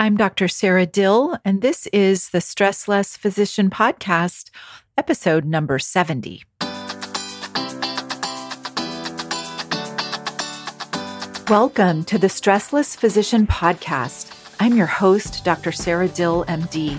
I'm 0.00 0.16
Dr. 0.16 0.48
Sara 0.48 0.86
Dill, 0.86 1.36
and 1.44 1.60
this 1.60 1.86
is 1.88 2.30
the 2.30 2.40
Stress 2.40 2.88
Less 2.88 3.18
Physician 3.18 3.68
Podcast, 3.68 4.48
episode 4.96 5.44
number 5.44 5.78
70. 5.78 6.42
Welcome 11.50 12.04
to 12.04 12.16
the 12.16 12.28
Stressless 12.28 12.96
Physician 12.96 13.46
Podcast. 13.46 14.32
I'm 14.58 14.74
your 14.74 14.86
host, 14.86 15.44
Dr. 15.44 15.70
Sara 15.70 16.08
Dill, 16.08 16.46
MD. 16.46 16.98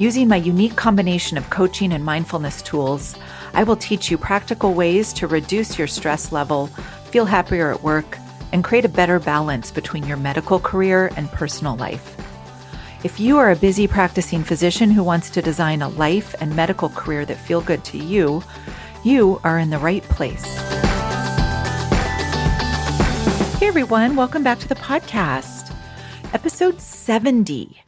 Using 0.00 0.26
my 0.26 0.34
unique 0.34 0.74
combination 0.74 1.38
of 1.38 1.48
coaching 1.50 1.92
and 1.92 2.04
mindfulness 2.04 2.62
tools, 2.62 3.14
I 3.52 3.62
will 3.62 3.76
teach 3.76 4.10
you 4.10 4.18
practical 4.18 4.74
ways 4.74 5.12
to 5.12 5.28
reduce 5.28 5.78
your 5.78 5.86
stress 5.86 6.32
level, 6.32 6.66
feel 7.12 7.26
happier 7.26 7.70
at 7.70 7.84
work, 7.84 8.18
and 8.52 8.64
create 8.64 8.84
a 8.84 8.88
better 8.88 9.20
balance 9.20 9.70
between 9.70 10.04
your 10.04 10.16
medical 10.16 10.58
career 10.58 11.12
and 11.16 11.30
personal 11.30 11.76
life. 11.76 12.13
If 13.04 13.20
you 13.20 13.36
are 13.36 13.50
a 13.50 13.56
busy 13.56 13.86
practicing 13.86 14.42
physician 14.42 14.90
who 14.90 15.04
wants 15.04 15.28
to 15.28 15.42
design 15.42 15.82
a 15.82 15.90
life 15.90 16.34
and 16.40 16.56
medical 16.56 16.88
career 16.88 17.26
that 17.26 17.36
feel 17.36 17.60
good 17.60 17.84
to 17.84 17.98
you, 17.98 18.42
you 19.04 19.42
are 19.44 19.58
in 19.58 19.68
the 19.68 19.76
right 19.76 20.02
place. 20.04 20.42
Hey 23.58 23.66
everyone, 23.66 24.16
welcome 24.16 24.42
back 24.42 24.58
to 24.60 24.68
the 24.68 24.74
podcast. 24.76 25.70
Episode 26.32 26.80
70. 26.80 27.82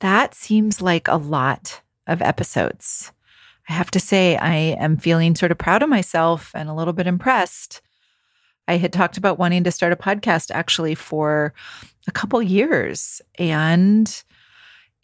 That 0.00 0.34
seems 0.34 0.80
like 0.80 1.06
a 1.06 1.16
lot 1.16 1.82
of 2.06 2.22
episodes. 2.22 3.12
I 3.68 3.74
have 3.74 3.90
to 3.90 4.00
say, 4.00 4.38
I 4.38 4.54
am 4.54 4.96
feeling 4.96 5.34
sort 5.34 5.52
of 5.52 5.58
proud 5.58 5.82
of 5.82 5.90
myself 5.90 6.50
and 6.54 6.70
a 6.70 6.74
little 6.74 6.94
bit 6.94 7.06
impressed. 7.06 7.82
I 8.66 8.78
had 8.78 8.94
talked 8.94 9.18
about 9.18 9.38
wanting 9.38 9.64
to 9.64 9.70
start 9.70 9.92
a 9.92 9.96
podcast 9.96 10.50
actually 10.50 10.94
for 10.94 11.52
a 12.06 12.12
couple 12.12 12.42
years. 12.42 13.20
And 13.38 14.22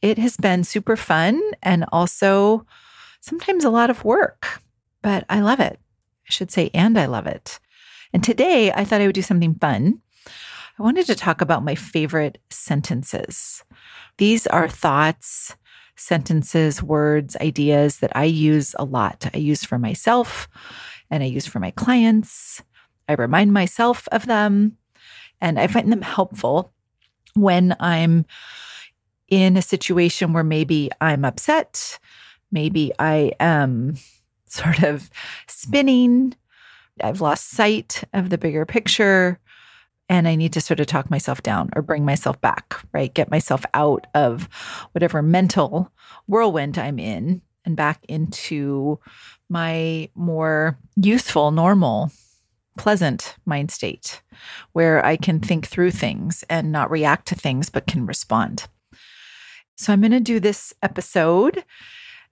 it 0.03 0.19
has 0.19 0.37
been 0.37 0.65
super 0.65 0.97
fun 0.97 1.41
and 1.63 1.85
also 1.93 2.67
sometimes 3.21 3.65
a 3.65 3.71
lot 3.71 3.91
of 3.91 4.05
work, 4.05 4.63
but 5.03 5.25
I 5.29 5.41
love 5.41 5.61
it. 5.61 5.79
I 6.27 6.31
should 6.31 6.51
say, 6.51 6.71
and 6.73 6.99
I 6.99 7.07
love 7.07 7.27
it. 7.27 7.59
And 8.13 8.25
today 8.25 8.73
I 8.73 8.85
thought 8.85 9.01
I 9.01 9.07
would 9.07 9.15
do 9.15 9.23
something 9.23 9.55
fun. 9.55 10.01
I 10.79 10.83
wanted 10.83 11.07
to 11.07 11.15
talk 11.15 11.41
about 11.41 11.65
my 11.65 11.75
favorite 11.75 12.39
sentences. 12.49 13.63
These 14.17 14.47
are 14.47 14.69
thoughts, 14.69 15.55
sentences, 15.97 16.83
words, 16.83 17.37
ideas 17.37 17.99
that 17.99 18.17
I 18.17 18.25
use 18.25 18.75
a 18.79 18.85
lot. 18.85 19.29
I 19.35 19.39
use 19.39 19.65
for 19.65 19.79
myself 19.79 20.49
and 21.11 21.23
I 21.23 21.27
use 21.27 21.47
for 21.47 21.61
my 21.61 21.71
clients. 21.73 22.63
I 23.09 23.15
remind 23.15 23.53
myself 23.53 24.09
of 24.11 24.27
them 24.27 24.79
and 25.41 25.59
I 25.59 25.67
find 25.67 25.93
them 25.93 26.03
helpful 26.03 26.73
when 27.35 27.77
I'm 27.81 28.27
in 29.29 29.57
a 29.57 29.63
situation 29.63 30.33
where 30.33 30.45
maybe 30.45 30.91
I'm 31.01 31.25
upset, 31.25 31.99
maybe 32.51 32.93
I 32.99 33.33
am 33.41 33.97
sort 34.47 34.83
of 34.83 35.11
spinning, 35.47 36.35
I've 37.03 37.21
lost 37.21 37.51
sight 37.51 38.05
of 38.13 38.31
the 38.31 38.39
bigger 38.39 38.67
picture, 38.67 39.39
and 40.09 40.27
I 40.27 40.35
need 40.35 40.53
to 40.55 40.61
sort 40.61 40.81
of 40.81 40.87
talk 40.87 41.09
myself 41.09 41.43
down 41.43 41.71
or 41.77 41.83
bring 41.83 42.05
myself 42.05 42.41
back, 42.41 42.81
right? 42.93 43.15
Get 43.15 43.31
myself 43.31 43.65
out 43.75 44.09
of 44.15 44.49
whatever 44.91 45.23
mental 45.23 45.93
whirlwind 46.27 46.79
I'm 46.79 46.99
in 46.99 47.43
and 47.65 47.77
back 47.77 48.05
into 48.09 48.99
my 49.49 50.09
more 50.17 50.77
useful, 50.97 51.53
normal 51.53 52.11
pleasant 52.81 53.37
mind 53.45 53.71
state 53.71 54.23
where 54.73 55.05
I 55.05 55.17
can 55.17 55.39
think 55.39 55.67
through 55.67 55.91
things 55.91 56.43
and 56.49 56.73
not 56.73 56.91
react 56.91 57.29
to 57.29 57.35
things, 57.35 57.69
but 57.69 57.87
can 57.87 58.07
respond. 58.07 58.69
So 59.77 59.93
I'm 59.93 60.01
going 60.01 60.13
to 60.13 60.21
do 60.21 60.41
this 60.41 60.73
episode. 60.83 61.63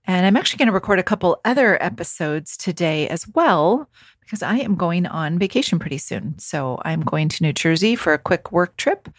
And 0.06 0.24
I'm 0.24 0.38
actually 0.38 0.56
going 0.56 0.68
to 0.68 0.72
record 0.72 0.98
a 0.98 1.02
couple 1.02 1.38
other 1.44 1.76
episodes 1.82 2.56
today 2.56 3.06
as 3.08 3.28
well, 3.28 3.90
because 4.22 4.42
I 4.42 4.56
am 4.56 4.74
going 4.74 5.04
on 5.06 5.38
vacation 5.38 5.78
pretty 5.78 5.98
soon. 5.98 6.38
So 6.38 6.80
I'm 6.82 7.02
going 7.02 7.28
to 7.28 7.42
New 7.42 7.52
Jersey 7.52 7.94
for 7.94 8.14
a 8.14 8.18
quick 8.18 8.50
work 8.50 8.78
trip 8.78 9.10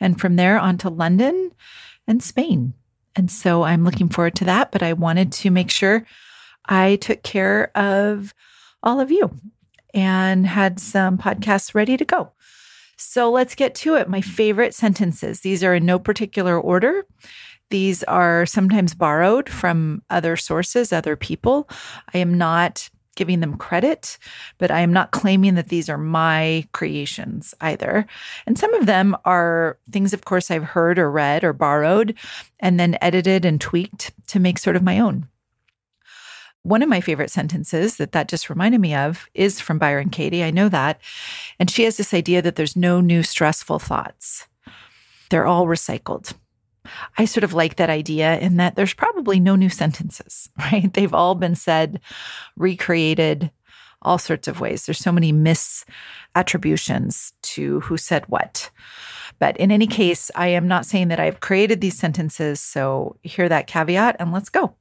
and 0.00 0.20
from 0.20 0.34
there 0.34 0.58
on 0.58 0.78
to 0.78 0.90
London 0.90 1.52
and 2.08 2.20
Spain. 2.20 2.74
And 3.14 3.30
so 3.30 3.62
I'm 3.62 3.84
looking 3.84 4.08
forward 4.08 4.34
to 4.36 4.46
that. 4.46 4.72
But 4.72 4.82
I 4.82 4.94
wanted 4.94 5.30
to 5.30 5.50
make 5.52 5.70
sure 5.70 6.04
I 6.66 6.96
took 6.96 7.22
care 7.22 7.70
of 7.76 8.34
all 8.82 8.98
of 8.98 9.12
you 9.12 9.30
and 9.94 10.46
had 10.46 10.80
some 10.80 11.18
podcasts 11.18 11.74
ready 11.74 11.96
to 11.96 12.04
go. 12.04 12.32
So 12.96 13.30
let's 13.30 13.54
get 13.54 13.74
to 13.76 13.96
it. 13.96 14.08
My 14.08 14.20
favorite 14.20 14.74
sentences. 14.74 15.40
These 15.40 15.64
are 15.64 15.74
in 15.74 15.86
no 15.86 15.98
particular 15.98 16.58
order. 16.58 17.04
These 17.70 18.02
are 18.04 18.46
sometimes 18.46 18.94
borrowed 18.94 19.48
from 19.48 20.02
other 20.10 20.36
sources, 20.36 20.92
other 20.92 21.16
people. 21.16 21.68
I 22.14 22.18
am 22.18 22.36
not 22.36 22.90
giving 23.16 23.40
them 23.40 23.56
credit, 23.56 24.18
but 24.58 24.70
I 24.70 24.80
am 24.80 24.92
not 24.92 25.10
claiming 25.10 25.54
that 25.54 25.68
these 25.68 25.88
are 25.88 25.98
my 25.98 26.66
creations 26.72 27.54
either. 27.60 28.06
And 28.46 28.58
some 28.58 28.72
of 28.74 28.86
them 28.86 29.16
are 29.24 29.78
things, 29.90 30.12
of 30.12 30.24
course, 30.24 30.50
I've 30.50 30.64
heard 30.64 30.98
or 30.98 31.10
read 31.10 31.44
or 31.44 31.52
borrowed 31.52 32.14
and 32.60 32.80
then 32.80 32.96
edited 33.02 33.44
and 33.44 33.60
tweaked 33.60 34.12
to 34.28 34.40
make 34.40 34.58
sort 34.58 34.76
of 34.76 34.82
my 34.82 34.98
own. 34.98 35.28
One 36.64 36.82
of 36.82 36.88
my 36.88 37.00
favorite 37.00 37.30
sentences 37.30 37.96
that 37.96 38.12
that 38.12 38.28
just 38.28 38.48
reminded 38.48 38.80
me 38.80 38.94
of 38.94 39.28
is 39.34 39.60
from 39.60 39.78
Byron 39.78 40.10
Katie. 40.10 40.44
I 40.44 40.52
know 40.52 40.68
that. 40.68 41.00
And 41.58 41.68
she 41.68 41.84
has 41.84 41.96
this 41.96 42.14
idea 42.14 42.40
that 42.42 42.56
there's 42.56 42.76
no 42.76 43.00
new 43.00 43.22
stressful 43.22 43.80
thoughts. 43.80 44.46
They're 45.30 45.46
all 45.46 45.66
recycled. 45.66 46.34
I 47.18 47.24
sort 47.24 47.44
of 47.44 47.52
like 47.52 47.76
that 47.76 47.90
idea 47.90 48.38
in 48.38 48.56
that 48.56 48.76
there's 48.76 48.94
probably 48.94 49.40
no 49.40 49.56
new 49.56 49.68
sentences, 49.68 50.48
right? 50.58 50.92
They've 50.92 51.14
all 51.14 51.34
been 51.34 51.54
said, 51.54 52.00
recreated, 52.56 53.50
all 54.00 54.18
sorts 54.18 54.48
of 54.48 54.60
ways. 54.60 54.86
There's 54.86 54.98
so 54.98 55.12
many 55.12 55.32
misattributions 55.32 57.32
to 57.42 57.80
who 57.80 57.96
said 57.96 58.24
what. 58.26 58.70
But 59.38 59.56
in 59.56 59.72
any 59.72 59.86
case, 59.86 60.30
I 60.34 60.48
am 60.48 60.68
not 60.68 60.86
saying 60.86 61.08
that 61.08 61.20
I've 61.20 61.40
created 61.40 61.80
these 61.80 61.98
sentences. 61.98 62.60
So 62.60 63.16
hear 63.22 63.48
that 63.48 63.66
caveat 63.66 64.16
and 64.18 64.32
let's 64.32 64.48
go. 64.48 64.74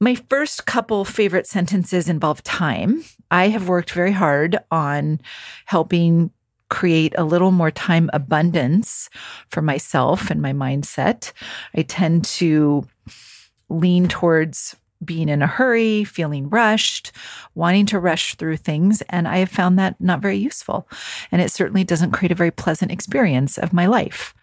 My 0.00 0.14
first 0.14 0.64
couple 0.66 1.04
favorite 1.04 1.46
sentences 1.46 2.08
involve 2.08 2.42
time. 2.44 3.02
I 3.30 3.48
have 3.48 3.68
worked 3.68 3.90
very 3.90 4.12
hard 4.12 4.56
on 4.70 5.20
helping 5.64 6.30
create 6.70 7.14
a 7.18 7.24
little 7.24 7.50
more 7.50 7.70
time 7.70 8.08
abundance 8.12 9.10
for 9.48 9.60
myself 9.60 10.30
and 10.30 10.40
my 10.40 10.52
mindset. 10.52 11.32
I 11.74 11.82
tend 11.82 12.24
to 12.26 12.86
lean 13.68 14.06
towards 14.06 14.76
being 15.04 15.28
in 15.28 15.42
a 15.42 15.46
hurry, 15.46 16.04
feeling 16.04 16.48
rushed, 16.48 17.12
wanting 17.54 17.86
to 17.86 17.98
rush 17.98 18.34
through 18.34 18.56
things. 18.56 19.02
And 19.08 19.26
I 19.26 19.38
have 19.38 19.48
found 19.48 19.78
that 19.78 20.00
not 20.00 20.20
very 20.20 20.36
useful. 20.36 20.88
And 21.32 21.40
it 21.42 21.50
certainly 21.50 21.84
doesn't 21.84 22.12
create 22.12 22.32
a 22.32 22.36
very 22.36 22.50
pleasant 22.50 22.92
experience 22.92 23.58
of 23.58 23.72
my 23.72 23.86
life. 23.86 24.34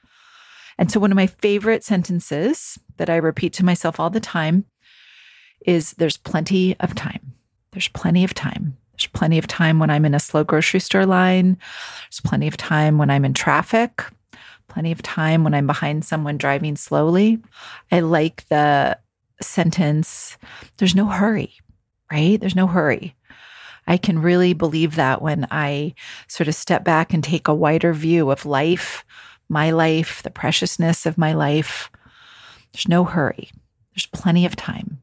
And 0.77 0.91
so, 0.91 0.99
one 0.99 1.11
of 1.11 1.15
my 1.15 1.27
favorite 1.27 1.83
sentences 1.83 2.77
that 2.97 3.09
I 3.09 3.15
repeat 3.15 3.53
to 3.53 3.65
myself 3.65 3.99
all 3.99 4.09
the 4.09 4.19
time 4.19 4.65
is 5.65 5.93
there's 5.93 6.17
plenty 6.17 6.79
of 6.79 6.95
time. 6.95 7.33
There's 7.71 7.87
plenty 7.89 8.23
of 8.23 8.33
time. 8.33 8.77
There's 8.93 9.07
plenty 9.07 9.37
of 9.37 9.47
time 9.47 9.79
when 9.79 9.89
I'm 9.89 10.05
in 10.05 10.15
a 10.15 10.19
slow 10.19 10.43
grocery 10.43 10.79
store 10.79 11.05
line. 11.05 11.57
There's 12.05 12.21
plenty 12.21 12.47
of 12.47 12.55
time 12.55 12.97
when 12.97 13.09
I'm 13.09 13.25
in 13.25 13.33
traffic. 13.33 14.03
Plenty 14.67 14.91
of 14.91 15.01
time 15.01 15.43
when 15.43 15.53
I'm 15.53 15.67
behind 15.67 16.05
someone 16.05 16.37
driving 16.37 16.75
slowly. 16.75 17.39
I 17.91 17.99
like 17.99 18.47
the 18.47 18.97
sentence, 19.41 20.37
there's 20.77 20.95
no 20.95 21.05
hurry, 21.05 21.53
right? 22.11 22.39
There's 22.39 22.55
no 22.55 22.67
hurry. 22.67 23.15
I 23.87 23.97
can 23.97 24.21
really 24.21 24.53
believe 24.53 24.95
that 24.95 25.21
when 25.21 25.45
I 25.51 25.93
sort 26.27 26.47
of 26.47 26.55
step 26.55 26.83
back 26.83 27.13
and 27.13 27.23
take 27.23 27.47
a 27.47 27.53
wider 27.53 27.93
view 27.93 28.31
of 28.31 28.45
life, 28.45 29.05
my 29.49 29.71
life, 29.71 30.23
the 30.23 30.31
preciousness 30.31 31.05
of 31.05 31.17
my 31.17 31.33
life. 31.33 31.91
There's 32.73 32.87
no 32.87 33.03
hurry. 33.03 33.51
There's 33.93 34.07
plenty 34.07 34.45
of 34.45 34.55
time. 34.55 35.01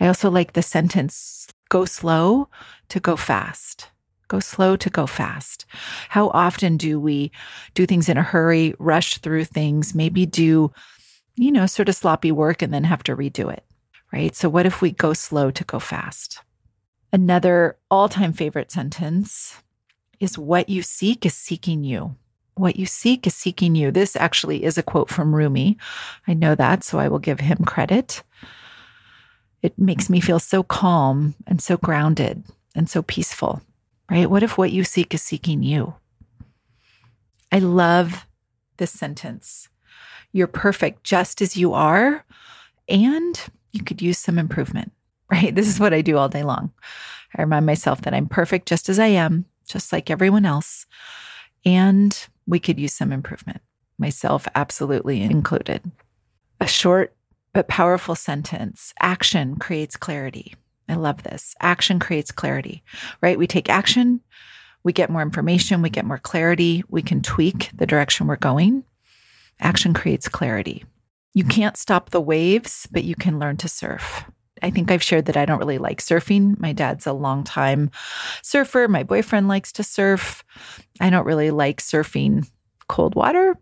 I 0.00 0.06
also 0.06 0.30
like 0.30 0.52
the 0.52 0.62
sentence 0.62 1.48
go 1.68 1.84
slow 1.84 2.48
to 2.88 3.00
go 3.00 3.16
fast. 3.16 3.90
Go 4.28 4.40
slow 4.40 4.76
to 4.76 4.90
go 4.90 5.06
fast. 5.06 5.64
How 6.10 6.28
often 6.28 6.76
do 6.76 7.00
we 7.00 7.32
do 7.74 7.86
things 7.86 8.08
in 8.08 8.18
a 8.18 8.22
hurry, 8.22 8.74
rush 8.78 9.18
through 9.18 9.44
things, 9.44 9.94
maybe 9.94 10.26
do, 10.26 10.70
you 11.36 11.50
know, 11.50 11.66
sort 11.66 11.88
of 11.88 11.96
sloppy 11.96 12.30
work 12.30 12.60
and 12.60 12.72
then 12.72 12.84
have 12.84 13.02
to 13.04 13.16
redo 13.16 13.50
it, 13.50 13.64
right? 14.12 14.36
So, 14.36 14.48
what 14.48 14.66
if 14.66 14.82
we 14.82 14.90
go 14.90 15.14
slow 15.14 15.50
to 15.50 15.64
go 15.64 15.78
fast? 15.78 16.42
Another 17.10 17.78
all 17.90 18.08
time 18.10 18.34
favorite 18.34 18.70
sentence 18.70 19.62
is 20.20 20.36
what 20.36 20.68
you 20.68 20.82
seek 20.82 21.24
is 21.24 21.34
seeking 21.34 21.82
you. 21.82 22.16
What 22.54 22.76
you 22.76 22.86
seek 22.86 23.26
is 23.26 23.34
seeking 23.34 23.74
you. 23.74 23.90
This 23.90 24.14
actually 24.16 24.64
is 24.64 24.76
a 24.76 24.82
quote 24.82 25.08
from 25.08 25.34
Rumi. 25.34 25.78
I 26.26 26.34
know 26.34 26.54
that, 26.54 26.84
so 26.84 26.98
I 26.98 27.08
will 27.08 27.20
give 27.20 27.40
him 27.40 27.58
credit. 27.64 28.22
It 29.62 29.78
makes 29.78 30.08
me 30.08 30.20
feel 30.20 30.38
so 30.38 30.62
calm 30.62 31.34
and 31.46 31.60
so 31.60 31.76
grounded 31.76 32.44
and 32.74 32.88
so 32.88 33.02
peaceful, 33.02 33.60
right? 34.10 34.30
What 34.30 34.42
if 34.42 34.56
what 34.56 34.70
you 34.70 34.84
seek 34.84 35.14
is 35.14 35.22
seeking 35.22 35.62
you? 35.62 35.94
I 37.50 37.58
love 37.58 38.26
this 38.76 38.92
sentence 38.92 39.68
You're 40.32 40.46
perfect 40.46 41.02
just 41.04 41.40
as 41.40 41.56
you 41.56 41.72
are, 41.72 42.24
and 42.88 43.40
you 43.72 43.82
could 43.82 44.02
use 44.02 44.18
some 44.18 44.38
improvement, 44.38 44.92
right? 45.30 45.54
This 45.54 45.66
is 45.66 45.80
what 45.80 45.94
I 45.94 46.02
do 46.02 46.16
all 46.16 46.28
day 46.28 46.42
long. 46.42 46.72
I 47.36 47.42
remind 47.42 47.66
myself 47.66 48.02
that 48.02 48.14
I'm 48.14 48.28
perfect 48.28 48.68
just 48.68 48.88
as 48.88 48.98
I 48.98 49.06
am, 49.06 49.44
just 49.66 49.92
like 49.92 50.10
everyone 50.10 50.46
else, 50.46 50.86
and 51.64 52.16
we 52.46 52.58
could 52.58 52.78
use 52.78 52.94
some 52.94 53.12
improvement, 53.12 53.60
myself 53.98 54.46
absolutely 54.54 55.22
included. 55.22 55.90
A 56.60 56.66
short 56.66 57.14
but 57.58 57.66
powerful 57.66 58.14
sentence 58.14 58.94
action 59.00 59.56
creates 59.56 59.96
clarity. 59.96 60.54
I 60.88 60.94
love 60.94 61.24
this. 61.24 61.56
Action 61.60 61.98
creates 61.98 62.30
clarity, 62.30 62.84
right? 63.20 63.36
We 63.36 63.48
take 63.48 63.68
action, 63.68 64.20
we 64.84 64.92
get 64.92 65.10
more 65.10 65.22
information, 65.22 65.82
we 65.82 65.90
get 65.90 66.04
more 66.04 66.18
clarity, 66.18 66.84
we 66.88 67.02
can 67.02 67.20
tweak 67.20 67.72
the 67.74 67.84
direction 67.84 68.28
we're 68.28 68.36
going. 68.36 68.84
Action 69.58 69.92
creates 69.92 70.28
clarity. 70.28 70.84
You 71.34 71.42
can't 71.42 71.76
stop 71.76 72.10
the 72.10 72.20
waves, 72.20 72.86
but 72.92 73.02
you 73.02 73.16
can 73.16 73.40
learn 73.40 73.56
to 73.56 73.68
surf. 73.68 74.24
I 74.62 74.70
think 74.70 74.92
I've 74.92 75.02
shared 75.02 75.26
that 75.26 75.36
I 75.36 75.44
don't 75.44 75.58
really 75.58 75.78
like 75.78 76.00
surfing. 76.00 76.60
My 76.60 76.72
dad's 76.72 77.08
a 77.08 77.12
long 77.12 77.42
time 77.42 77.90
surfer. 78.44 78.86
My 78.86 79.02
boyfriend 79.02 79.48
likes 79.48 79.72
to 79.72 79.82
surf. 79.82 80.44
I 81.00 81.10
don't 81.10 81.26
really 81.26 81.50
like 81.50 81.80
surfing 81.80 82.48
cold 82.88 83.16
water, 83.16 83.56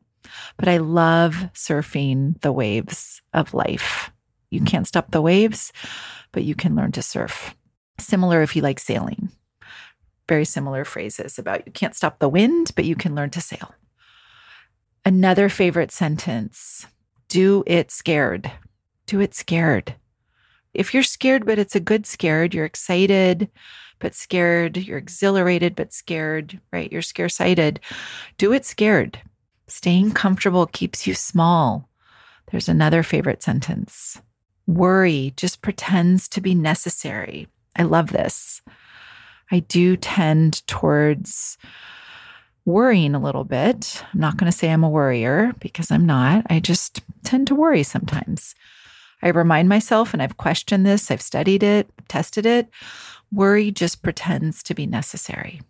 but 0.57 0.69
I 0.69 0.79
love 0.79 1.51
surfing 1.55 2.41
the 2.41 2.53
waves 2.53 3.23
of 3.33 3.55
life. 3.55 4.11
You 4.51 4.61
can't 4.61 4.87
stop 4.87 5.11
the 5.11 5.23
waves, 5.23 5.73
but 6.33 6.45
you 6.45 6.55
can 6.55 6.77
learn 6.77 6.93
to 6.93 7.03
surf. 7.03 7.55
Similar 7.99 8.43
if 8.43 8.55
you 8.55 8.63
like 8.63 8.79
sailing. 8.79 9.31
Very 10.29 10.45
similar 10.45 10.85
phrases 10.85 11.39
about 11.39 11.67
you 11.67 11.73
can't 11.73 11.95
stop 11.95 12.19
the 12.19 12.29
wind, 12.29 12.73
but 12.75 12.85
you 12.85 12.97
can 12.97 13.15
learn 13.15 13.31
to 13.31 13.41
sail. 13.41 13.75
Another 15.05 15.49
favorite 15.49 15.93
sentence 15.93 16.87
do 17.29 17.65
it 17.67 17.91
scared. 17.91 18.51
Do 19.07 19.21
it 19.21 19.35
scared. 19.35 19.95
If 20.75 20.93
you're 20.93 21.03
scared, 21.03 21.47
but 21.47 21.59
it's 21.59 21.75
a 21.75 21.81
good 21.81 22.07
scared, 22.07 22.55
you're 22.55 22.65
excited, 22.65 23.49
but 23.99 24.15
scared, 24.15 24.77
you're 24.77 24.99
exhilarated, 24.99 25.75
but 25.75 25.93
scared, 25.93 26.61
right? 26.73 26.91
You're 26.93 27.03
scare 27.03 27.29
sighted. 27.29 27.81
Do 28.37 28.53
it 28.53 28.65
scared. 28.65 29.21
Staying 29.69 30.13
comfortable 30.13 30.67
keeps 30.67 31.07
you 31.07 31.15
small. 31.15 31.89
There's 32.51 32.69
another 32.69 33.03
favorite 33.03 33.43
sentence. 33.43 34.21
Worry 34.67 35.33
just 35.37 35.63
pretends 35.63 36.29
to 36.29 36.41
be 36.41 36.55
necessary. 36.55 37.49
I 37.75 37.83
love 37.83 38.13
this. 38.13 38.63
I 39.51 39.61
do 39.61 39.97
tend 39.97 40.67
towards 40.67 41.59
worrying 42.65 43.15
a 43.15 43.21
little 43.21 43.45
bit. 43.45 44.05
I'm 44.13 44.21
not 44.21 44.37
going 44.37 44.51
to 44.51 44.57
say 44.57 44.71
I'm 44.71 44.85
a 44.85 44.89
worrier 44.89 45.53
because 45.61 45.91
I'm 45.91 46.05
not. 46.05 46.47
I 46.51 46.61
just 46.61 47.01
tend 47.23 47.47
to 47.49 47.55
worry 47.55 47.83
sometimes. 47.83 48.55
I 49.23 49.29
remind 49.29 49.69
myself, 49.69 50.13
and 50.13 50.23
I've 50.23 50.37
questioned 50.37 50.85
this, 50.85 51.11
I've 51.11 51.23
studied 51.23 51.63
it, 51.63 51.89
tested 52.09 52.45
it. 52.45 52.69
Worry 53.33 53.71
just 53.71 54.03
pretends 54.03 54.63
to 54.65 54.75
be 54.75 54.87
necessary. 54.87 55.63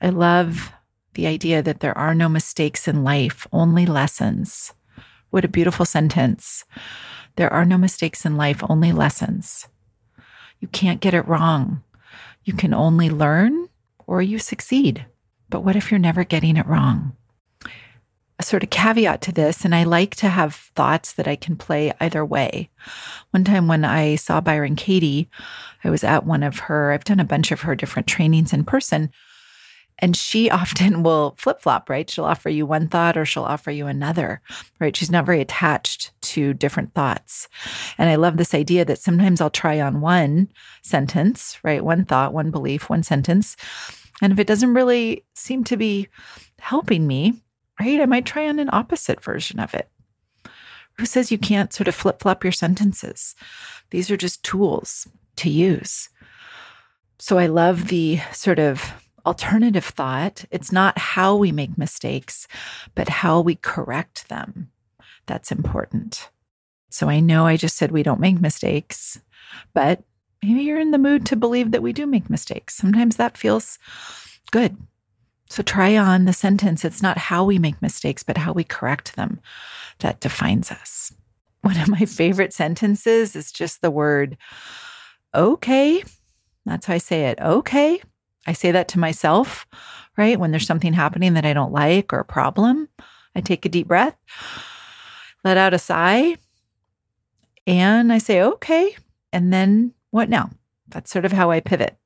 I 0.00 0.10
love 0.10 0.72
the 1.16 1.26
idea 1.26 1.62
that 1.62 1.80
there 1.80 1.96
are 1.96 2.14
no 2.14 2.28
mistakes 2.28 2.86
in 2.86 3.02
life, 3.02 3.46
only 3.52 3.86
lessons. 3.86 4.74
What 5.30 5.44
a 5.44 5.48
beautiful 5.48 5.86
sentence. 5.86 6.64
There 7.36 7.52
are 7.52 7.64
no 7.64 7.78
mistakes 7.78 8.24
in 8.24 8.36
life, 8.36 8.62
only 8.68 8.92
lessons. 8.92 9.66
You 10.60 10.68
can't 10.68 11.00
get 11.00 11.14
it 11.14 11.26
wrong. 11.26 11.82
You 12.44 12.52
can 12.52 12.72
only 12.72 13.10
learn 13.10 13.68
or 14.06 14.20
you 14.22 14.38
succeed. 14.38 15.06
But 15.48 15.62
what 15.62 15.74
if 15.74 15.90
you're 15.90 15.98
never 15.98 16.22
getting 16.22 16.56
it 16.56 16.66
wrong? 16.66 17.16
A 18.38 18.42
sort 18.42 18.62
of 18.62 18.68
caveat 18.68 19.22
to 19.22 19.32
this, 19.32 19.64
and 19.64 19.74
I 19.74 19.84
like 19.84 20.14
to 20.16 20.28
have 20.28 20.54
thoughts 20.54 21.14
that 21.14 21.26
I 21.26 21.36
can 21.36 21.56
play 21.56 21.94
either 21.98 22.24
way. 22.24 22.68
One 23.30 23.44
time 23.44 23.68
when 23.68 23.84
I 23.84 24.16
saw 24.16 24.42
Byron 24.42 24.76
Katie, 24.76 25.30
I 25.82 25.88
was 25.88 26.04
at 26.04 26.26
one 26.26 26.42
of 26.42 26.58
her, 26.58 26.92
I've 26.92 27.04
done 27.04 27.20
a 27.20 27.24
bunch 27.24 27.50
of 27.50 27.62
her 27.62 27.74
different 27.74 28.06
trainings 28.06 28.52
in 28.52 28.64
person. 28.64 29.10
And 29.98 30.16
she 30.16 30.50
often 30.62 31.02
will 31.02 31.34
flip 31.38 31.60
flop, 31.60 31.88
right? 31.88 32.08
She'll 32.08 32.24
offer 32.24 32.48
you 32.48 32.66
one 32.66 32.88
thought 32.88 33.16
or 33.16 33.24
she'll 33.24 33.44
offer 33.44 33.70
you 33.70 33.86
another, 33.86 34.40
right? 34.80 34.96
She's 34.96 35.10
not 35.10 35.26
very 35.26 35.40
attached 35.40 36.12
to 36.22 36.54
different 36.54 36.94
thoughts. 36.94 37.48
And 37.98 38.08
I 38.08 38.16
love 38.16 38.36
this 38.36 38.54
idea 38.54 38.84
that 38.84 38.98
sometimes 38.98 39.40
I'll 39.40 39.50
try 39.50 39.80
on 39.80 40.00
one 40.00 40.48
sentence, 40.82 41.58
right? 41.62 41.84
One 41.84 42.04
thought, 42.04 42.32
one 42.32 42.50
belief, 42.50 42.88
one 42.88 43.02
sentence. 43.02 43.56
And 44.22 44.32
if 44.32 44.38
it 44.38 44.46
doesn't 44.46 44.74
really 44.74 45.24
seem 45.34 45.64
to 45.64 45.76
be 45.76 46.08
helping 46.58 47.06
me, 47.06 47.42
right, 47.78 48.00
I 48.00 48.06
might 48.06 48.26
try 48.26 48.48
on 48.48 48.58
an 48.58 48.70
opposite 48.72 49.22
version 49.22 49.60
of 49.60 49.74
it. 49.74 49.90
Who 50.98 51.04
says 51.04 51.30
you 51.30 51.38
can't 51.38 51.72
sort 51.72 51.88
of 51.88 51.94
flip 51.94 52.20
flop 52.22 52.42
your 52.42 52.52
sentences? 52.52 53.34
These 53.90 54.10
are 54.10 54.16
just 54.16 54.42
tools 54.42 55.06
to 55.36 55.50
use. 55.50 56.08
So 57.18 57.38
I 57.38 57.46
love 57.46 57.88
the 57.88 58.20
sort 58.32 58.58
of 58.58 58.92
alternative 59.26 59.84
thought. 59.84 60.44
It's 60.50 60.72
not 60.72 60.96
how 60.98 61.36
we 61.36 61.52
make 61.52 61.76
mistakes, 61.76 62.46
but 62.94 63.08
how 63.08 63.40
we 63.40 63.56
correct 63.56 64.28
them. 64.28 64.70
That's 65.26 65.50
important. 65.50 66.30
So 66.88 67.08
I 67.08 67.20
know 67.20 67.46
I 67.46 67.56
just 67.56 67.76
said 67.76 67.90
we 67.90 68.02
don't 68.02 68.20
make 68.20 68.40
mistakes, 68.40 69.20
but 69.74 70.02
maybe 70.42 70.62
you're 70.62 70.80
in 70.80 70.92
the 70.92 70.98
mood 70.98 71.26
to 71.26 71.36
believe 71.36 71.72
that 71.72 71.82
we 71.82 71.92
do 71.92 72.06
make 72.06 72.30
mistakes. 72.30 72.76
Sometimes 72.76 73.16
that 73.16 73.36
feels 73.36 73.78
good. 74.52 74.76
So 75.48 75.62
try 75.62 75.96
on 75.96 76.24
the 76.24 76.32
sentence. 76.32 76.84
It's 76.84 77.02
not 77.02 77.18
how 77.18 77.44
we 77.44 77.58
make 77.58 77.80
mistakes, 77.82 78.22
but 78.22 78.38
how 78.38 78.52
we 78.52 78.64
correct 78.64 79.16
them 79.16 79.40
that 79.98 80.20
defines 80.20 80.70
us. 80.70 81.12
One 81.62 81.78
of 81.80 81.88
my 81.88 82.04
favorite 82.04 82.52
sentences 82.52 83.34
is 83.34 83.52
just 83.52 83.82
the 83.82 83.90
word 83.90 84.36
okay. 85.34 86.04
That's 86.64 86.86
how 86.86 86.94
I 86.94 86.98
say 86.98 87.26
it. 87.26 87.40
Okay. 87.40 88.00
I 88.46 88.52
say 88.52 88.70
that 88.70 88.88
to 88.88 88.98
myself, 88.98 89.66
right? 90.16 90.38
When 90.38 90.50
there's 90.50 90.66
something 90.66 90.92
happening 90.92 91.34
that 91.34 91.46
I 91.46 91.52
don't 91.52 91.72
like 91.72 92.12
or 92.12 92.20
a 92.20 92.24
problem, 92.24 92.88
I 93.34 93.40
take 93.40 93.66
a 93.66 93.68
deep 93.68 93.88
breath, 93.88 94.16
let 95.44 95.56
out 95.56 95.74
a 95.74 95.78
sigh, 95.78 96.36
and 97.66 98.12
I 98.12 98.18
say, 98.18 98.42
okay. 98.42 98.96
And 99.32 99.52
then 99.52 99.92
what 100.10 100.28
now? 100.28 100.50
That's 100.88 101.10
sort 101.10 101.24
of 101.24 101.32
how 101.32 101.50
I 101.50 101.60
pivot. 101.60 101.96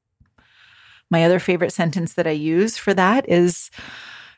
My 1.10 1.24
other 1.24 1.38
favorite 1.38 1.72
sentence 1.72 2.14
that 2.14 2.26
I 2.26 2.30
use 2.30 2.76
for 2.76 2.94
that 2.94 3.28
is, 3.28 3.70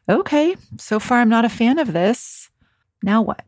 okay, 0.09 0.57
so 0.79 0.99
far 0.99 1.19
I'm 1.19 1.29
not 1.29 1.45
a 1.45 1.51
fan 1.51 1.79
of 1.79 1.93
this. 1.93 2.51
Now 3.03 3.23
what? 3.23 3.45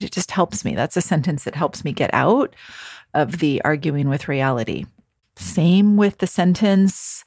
It 0.00 0.12
just 0.12 0.30
helps 0.30 0.64
me. 0.64 0.74
That's 0.74 0.96
a 0.96 1.02
sentence 1.02 1.44
that 1.44 1.54
helps 1.54 1.84
me 1.84 1.92
get 1.92 2.12
out 2.14 2.54
of 3.12 3.38
the 3.38 3.60
arguing 3.64 4.08
with 4.08 4.28
reality. 4.28 4.86
Same 5.40 5.96
with 5.96 6.18
the 6.18 6.26
sentence, 6.26 7.24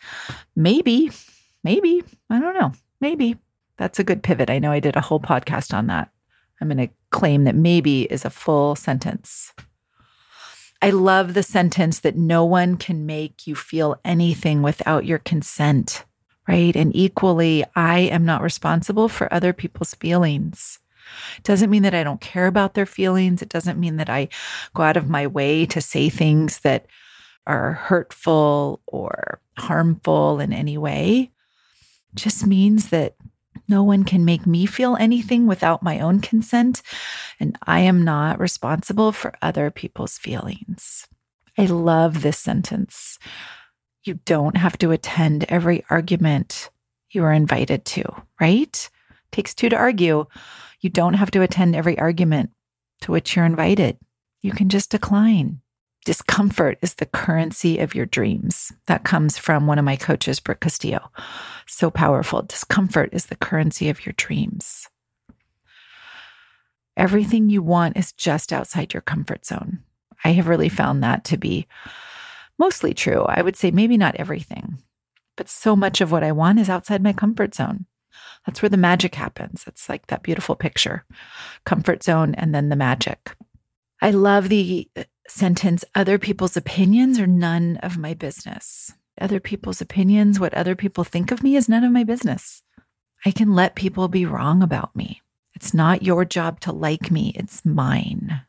maybe, 0.55 1.11
maybe, 1.63 2.03
I 2.29 2.39
don't 2.39 2.53
know, 2.53 2.71
maybe. 3.01 3.37
That's 3.77 3.97
a 3.97 4.03
good 4.03 4.21
pivot. 4.21 4.51
I 4.51 4.59
know 4.59 4.71
I 4.71 4.79
did 4.79 4.95
a 4.95 5.01
whole 5.01 5.19
podcast 5.19 5.73
on 5.73 5.87
that. 5.87 6.11
I'm 6.61 6.69
going 6.69 6.77
to 6.77 6.93
claim 7.09 7.43
that 7.45 7.55
maybe 7.55 8.03
is 8.03 8.23
a 8.23 8.29
full 8.29 8.75
sentence. 8.75 9.51
I 10.79 10.91
love 10.91 11.33
the 11.33 11.41
sentence 11.41 12.01
that 12.01 12.15
no 12.15 12.45
one 12.45 12.77
can 12.77 13.07
make 13.07 13.47
you 13.47 13.55
feel 13.55 13.99
anything 14.05 14.61
without 14.61 15.05
your 15.05 15.19
consent, 15.19 16.05
right? 16.47 16.75
And 16.75 16.95
equally, 16.95 17.65
I 17.75 17.99
am 17.99 18.25
not 18.25 18.43
responsible 18.43 19.09
for 19.09 19.33
other 19.33 19.53
people's 19.53 19.95
feelings. 19.95 20.79
Doesn't 21.41 21.71
mean 21.71 21.83
that 21.83 21.95
I 21.95 22.03
don't 22.03 22.21
care 22.21 22.45
about 22.45 22.75
their 22.75 22.85
feelings. 22.85 23.41
It 23.41 23.49
doesn't 23.49 23.79
mean 23.79 23.97
that 23.97 24.09
I 24.09 24.29
go 24.75 24.83
out 24.83 24.97
of 24.97 25.09
my 25.09 25.25
way 25.25 25.65
to 25.65 25.81
say 25.81 26.09
things 26.09 26.59
that 26.59 26.85
are 27.45 27.73
hurtful 27.73 28.81
or 28.87 29.39
harmful 29.57 30.39
in 30.39 30.53
any 30.53 30.77
way 30.77 31.31
just 32.15 32.45
means 32.45 32.89
that 32.89 33.15
no 33.67 33.83
one 33.83 34.03
can 34.03 34.25
make 34.25 34.45
me 34.45 34.65
feel 34.65 34.95
anything 34.97 35.47
without 35.47 35.83
my 35.83 35.99
own 35.99 36.19
consent, 36.19 36.81
and 37.39 37.57
I 37.65 37.79
am 37.79 38.03
not 38.03 38.39
responsible 38.39 39.11
for 39.11 39.33
other 39.41 39.71
people's 39.71 40.17
feelings. 40.17 41.07
I 41.57 41.65
love 41.65 42.21
this 42.21 42.37
sentence. 42.37 43.17
You 44.03 44.15
don't 44.25 44.57
have 44.57 44.77
to 44.79 44.91
attend 44.91 45.45
every 45.45 45.85
argument 45.89 46.69
you 47.11 47.23
are 47.23 47.33
invited 47.33 47.85
to, 47.85 48.03
right? 48.39 48.89
takes 49.33 49.53
two 49.53 49.67
to 49.67 49.75
argue. 49.75 50.25
You 50.79 50.89
don't 50.89 51.15
have 51.15 51.31
to 51.31 51.41
attend 51.41 51.75
every 51.75 51.97
argument 51.99 52.51
to 53.01 53.11
which 53.11 53.35
you're 53.35 53.45
invited. 53.45 53.97
You 54.41 54.51
can 54.51 54.69
just 54.69 54.91
decline. 54.91 55.61
Discomfort 56.05 56.77
is 56.81 56.95
the 56.95 57.05
currency 57.05 57.79
of 57.79 57.95
your 57.95 58.05
dreams. 58.05 58.73
That 58.87 59.05
comes 59.05 59.37
from 59.37 59.67
one 59.67 59.79
of 59.79 59.85
my 59.85 59.95
coaches, 59.95 60.39
Brooke 60.39 60.59
Castillo. 60.59 61.11
So 61.65 61.89
powerful. 61.89 62.41
Discomfort 62.41 63.09
is 63.13 63.27
the 63.27 63.37
currency 63.37 63.89
of 63.89 64.05
your 64.05 64.13
dreams. 64.13 64.89
Everything 66.97 67.49
you 67.49 67.61
want 67.61 67.97
is 67.97 68.11
just 68.11 68.51
outside 68.51 68.93
your 68.93 69.01
comfort 69.01 69.45
zone. 69.45 69.79
I 70.25 70.29
have 70.33 70.47
really 70.47 70.69
found 70.69 71.03
that 71.03 71.23
to 71.25 71.37
be 71.37 71.67
mostly 72.59 72.93
true. 72.93 73.23
I 73.23 73.41
would 73.41 73.55
say 73.55 73.71
maybe 73.71 73.97
not 73.97 74.15
everything, 74.15 74.79
but 75.37 75.49
so 75.49 75.75
much 75.75 76.01
of 76.01 76.11
what 76.11 76.23
I 76.23 76.31
want 76.31 76.59
is 76.59 76.69
outside 76.69 77.01
my 77.01 77.13
comfort 77.13 77.55
zone. 77.55 77.85
That's 78.45 78.61
where 78.61 78.69
the 78.69 78.77
magic 78.77 79.15
happens. 79.15 79.63
It's 79.67 79.89
like 79.89 80.07
that 80.07 80.23
beautiful 80.23 80.55
picture 80.55 81.05
comfort 81.65 82.03
zone 82.03 82.35
and 82.35 82.53
then 82.53 82.69
the 82.69 82.75
magic. 82.75 83.35
I 84.01 84.11
love 84.11 84.49
the 84.49 84.89
sentence 85.27 85.85
other 85.95 86.17
people's 86.17 86.57
opinions 86.57 87.19
are 87.19 87.27
none 87.27 87.77
of 87.77 87.97
my 87.97 88.13
business. 88.13 88.91
Other 89.19 89.39
people's 89.39 89.81
opinions, 89.81 90.39
what 90.39 90.53
other 90.53 90.75
people 90.75 91.03
think 91.03 91.31
of 91.31 91.43
me 91.43 91.55
is 91.55 91.69
none 91.69 91.83
of 91.83 91.91
my 91.91 92.03
business. 92.03 92.63
I 93.25 93.31
can 93.31 93.53
let 93.53 93.75
people 93.75 94.07
be 94.07 94.25
wrong 94.25 94.61
about 94.61 94.95
me. 94.95 95.21
It's 95.53 95.73
not 95.73 96.03
your 96.03 96.25
job 96.25 96.59
to 96.61 96.71
like 96.71 97.11
me, 97.11 97.31
it's 97.35 97.63
mine. 97.63 98.41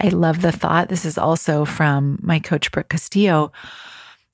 I 0.00 0.08
love 0.08 0.40
the 0.40 0.52
thought. 0.52 0.88
This 0.88 1.04
is 1.04 1.18
also 1.18 1.64
from 1.64 2.18
my 2.22 2.38
coach, 2.38 2.72
Brooke 2.72 2.88
Castillo, 2.88 3.52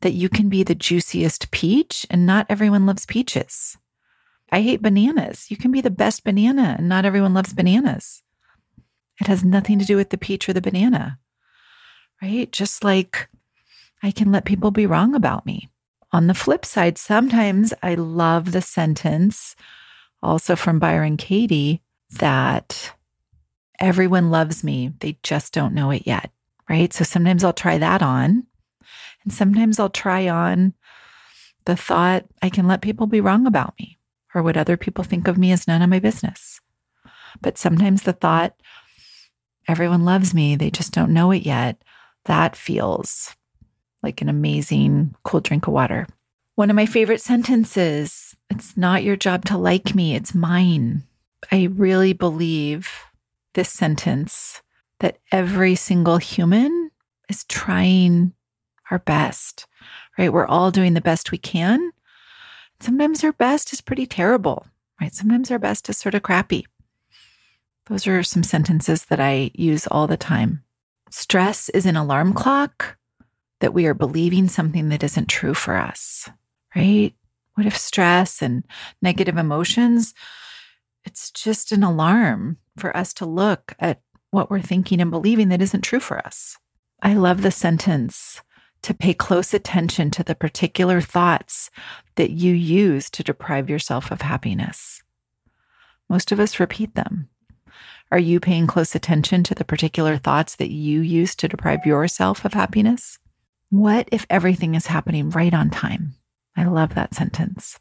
that 0.03 0.13
you 0.13 0.29
can 0.29 0.49
be 0.49 0.63
the 0.63 0.75
juiciest 0.75 1.51
peach 1.51 2.07
and 2.11 2.27
not 2.27 2.47
everyone 2.49 2.87
loves 2.87 3.07
peaches. 3.07 3.77
I 4.51 4.63
hate 4.63 4.83
bananas. 4.83 5.51
You 5.51 5.57
can 5.57 5.73
be 5.73 5.81
the 5.81 5.91
best 5.91 6.25
banana 6.25 6.77
and 6.79 6.89
not 6.89 7.05
everyone 7.05 7.35
loves 7.35 7.53
bananas. 7.53 8.23
It 9.21 9.27
has 9.27 9.45
nothing 9.45 9.79
to 9.79 9.85
do 9.85 9.97
with 9.97 10.11
the 10.11 10.19
peach 10.19 10.49
or 10.49 10.53
the 10.53 10.61
banana, 10.61 11.19
right? 12.23 12.51
Just 12.53 12.85
like 12.85 13.29
I 14.03 14.11
can 14.11 14.33
let 14.33 14.45
people 14.45 14.71
be 14.71 14.87
wrong 14.87 15.15
about 15.15 15.47
me. 15.47 15.69
On 16.13 16.27
the 16.27 16.35
flip 16.35 16.65
side, 16.65 16.97
sometimes 16.99 17.75
I 17.83 17.95
love 17.95 18.53
the 18.53 18.63
sentence 18.63 19.55
also 20.23 20.57
from 20.57 20.79
Byron 20.79 21.17
Katie 21.17 21.83
that 22.19 22.93
everyone 23.79 24.31
loves 24.31 24.65
me. 24.65 24.93
They 25.01 25.19
just 25.23 25.53
don't 25.53 25.75
know 25.75 25.91
it 25.91 26.07
yet. 26.07 26.31
Right. 26.69 26.93
So 26.93 27.05
sometimes 27.05 27.45
I'll 27.45 27.53
try 27.53 27.79
that 27.79 28.03
on. 28.03 28.47
And 29.25 29.33
sometimes 29.33 29.79
I'll 29.79 29.91
try 29.91 30.29
on 30.29 30.75
the 31.65 31.77
thought 31.77 32.25
I 32.41 32.49
can 32.49 32.67
let 32.67 32.81
people 32.81 33.07
be 33.07 33.21
wrong 33.21 33.47
about 33.47 33.75
me 33.79 33.99
or 34.35 34.43
what 34.43 34.57
other 34.57 34.77
people 34.77 35.05
think 35.05 35.29
of 35.29 35.39
me 35.39 35.53
is 35.53 35.69
none 35.69 35.83
of 35.83 35.91
my 35.91 35.99
business. 35.99 36.61
But 37.41 37.59
sometimes 37.59 38.03
the 38.03 38.13
thought, 38.13 38.55
everyone 39.67 40.05
loves 40.05 40.33
me, 40.33 40.57
they 40.57 40.71
just 40.71 40.93
don't 40.93 41.13
know 41.13 41.31
it 41.31 41.43
yet, 41.43 41.83
that 42.29 42.55
feels 42.55 43.35
like 44.03 44.23
an 44.23 44.29
amazing 44.29 45.15
cool 45.25 45.41
drink 45.41 45.67
of 45.67 45.73
water. 45.73 46.07
One 46.55 46.71
of 46.71 46.77
my 46.77 46.87
favorite 46.87 47.21
sentences 47.21 48.37
it's 48.51 48.77
not 48.77 49.03
your 49.03 49.17
job 49.17 49.45
to 49.47 49.59
like 49.59 49.95
me, 49.95 50.15
it's 50.15 50.35
mine. 50.35 51.03
I 51.53 51.65
really 51.65 52.13
believe 52.13 52.91
this 53.55 53.71
sentence 53.71 54.63
that 55.01 55.19
every 55.31 55.75
single 55.75 56.17
human 56.17 56.91
is 57.29 57.45
trying 57.45 58.33
our 58.91 58.99
best, 58.99 59.67
right? 60.17 60.33
We're 60.33 60.47
all 60.47 60.71
doing 60.71 60.95
the 60.95 61.01
best 61.01 61.31
we 61.31 61.39
can. 61.39 61.93
Sometimes 62.81 63.23
our 63.23 63.33
best 63.33 63.73
is 63.73 63.81
pretty 63.81 64.07
terrible, 64.07 64.67
right? 65.01 65.13
Sometimes 65.13 65.51
our 65.51 65.59
best 65.59 65.89
is 65.89 65.99
sort 65.99 66.15
of 66.15 66.23
crappy. 66.23 66.67
Those 67.87 68.07
are 68.07 68.23
some 68.23 68.43
sentences 68.43 69.07
that 69.07 69.21
I 69.21 69.51
use 69.55 69.87
all 69.87 70.07
the 70.07 70.17
time. 70.17 70.65
Stress 71.11 71.69
is 71.71 71.87
an 71.87 71.97
alarm 71.97 72.33
clock 72.33 72.97
that 73.61 73.75
we 73.75 73.87
are 73.87 73.95
believing 73.95 74.49
something 74.49 74.89
that 74.89 75.03
isn't 75.03 75.29
true 75.29 75.55
for 75.55 75.77
us, 75.77 76.29
right? 76.77 77.15
What 77.55 77.67
if 77.67 77.77
stress 77.77 78.41
and 78.41 78.65
negative 79.03 79.37
emotions? 79.37 80.15
It's 81.05 81.31
just 81.31 81.73
an 81.73 81.83
alarm 81.83 82.59
for 82.77 82.97
us 82.97 83.13
to 83.15 83.27
look 83.27 83.75
at 83.81 84.01
what 84.31 84.51
we're 84.51 84.61
thinking 84.61 85.01
and 85.01 85.11
believing 85.11 85.49
that 85.49 85.63
isn't 85.63 85.83
true 85.83 86.01
for 86.01 86.19
us. 86.25 86.57
I 87.03 87.15
love 87.15 87.43
the 87.43 87.51
sentence 87.51 88.43
to 88.83 88.95
pay 88.95 89.15
close 89.15 89.53
attention 89.55 90.11
to 90.13 90.23
the 90.23 90.35
particular 90.35 91.01
thoughts 91.01 91.71
that 92.17 92.31
you 92.31 92.53
use 92.53 93.11
to 93.11 93.25
deprive 93.25 93.69
yourself 93.69 94.11
of 94.11 94.23
happiness. 94.23 95.03
Most 96.09 96.31
of 96.31 96.41
us 96.41 96.61
repeat 96.61 96.95
them. 96.95 97.29
Are 98.11 98.19
you 98.19 98.41
paying 98.41 98.67
close 98.67 98.95
attention 98.95 99.43
to 99.45 99.55
the 99.55 99.65
particular 99.65 100.17
thoughts 100.17 100.57
that 100.57 100.71
you 100.71 101.01
use 101.01 101.35
to 101.37 101.49
deprive 101.49 101.85
yourself 101.85 102.45
of 102.45 102.55
happiness? 102.55 103.19
What 103.71 104.09
if 104.11 104.27
everything 104.31 104.75
is 104.75 104.87
happening 104.87 105.29
right 105.31 105.53
on 105.53 105.69
time? 105.69 106.15
I 106.57 106.65
love 106.65 106.95
that 106.95 107.15
sentence. 107.15 107.79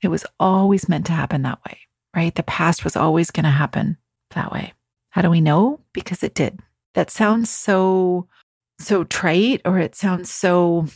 It 0.00 0.08
was 0.08 0.24
always 0.40 0.88
meant 0.88 1.06
to 1.06 1.12
happen 1.12 1.42
that 1.42 1.62
way, 1.66 1.78
right? 2.16 2.34
The 2.34 2.42
past 2.42 2.82
was 2.82 2.96
always 2.96 3.30
going 3.30 3.44
to 3.44 3.50
happen 3.50 3.98
that 4.30 4.50
way. 4.50 4.72
How 5.10 5.20
do 5.20 5.28
we 5.28 5.42
know? 5.42 5.80
Because 5.92 6.22
it 6.22 6.34
did. 6.34 6.60
That 6.94 7.10
sounds 7.10 7.50
so 7.50 8.28
so 8.78 9.04
trite 9.04 9.60
or 9.64 9.78
it 9.78 9.94
sounds 9.94 10.30
so, 10.30 10.86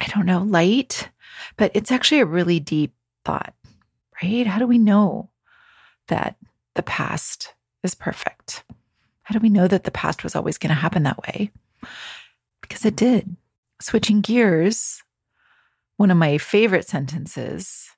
I 0.00 0.06
don't 0.08 0.26
know, 0.26 0.42
light, 0.42 1.08
but 1.56 1.72
it's 1.74 1.90
actually 1.90 2.20
a 2.20 2.26
really 2.26 2.60
deep 2.60 2.94
thought, 3.24 3.54
right? 4.22 4.46
How 4.46 4.58
do 4.58 4.66
we 4.66 4.78
know 4.78 5.30
that 6.08 6.36
the 6.74 6.82
past 6.82 7.54
is 7.84 7.94
perfect? 7.94 8.64
How 9.22 9.34
do 9.34 9.40
we 9.40 9.48
know 9.48 9.68
that 9.68 9.84
the 9.84 9.90
past 9.90 10.22
was 10.24 10.34
always 10.34 10.58
going 10.58 10.74
to 10.74 10.74
happen 10.74 11.02
that 11.04 11.18
way? 11.18 11.50
Because 12.60 12.84
it 12.84 12.96
did. 12.96 13.36
Switching 13.80 14.20
gears, 14.20 15.02
one 15.96 16.10
of 16.10 16.16
my 16.16 16.38
favorite 16.38 16.86
sentences 16.86 17.90